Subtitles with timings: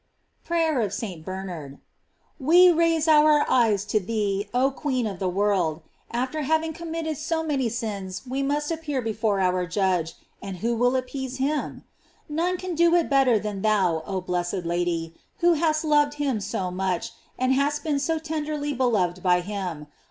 [0.45, 1.23] PRAYER OF ST.
[1.23, 1.77] BERNARD.
[2.39, 5.83] WE raise our eyes to thee, oh queen of the world.
[6.09, 10.95] After having committed so many sins we must appear before our Judge, and who will
[10.95, 11.83] appease him?
[12.27, 16.71] None can do it better than thou, oh blessed Lady, who hast loved him so
[16.71, 19.85] much, and hast been so tenderly beloved by him.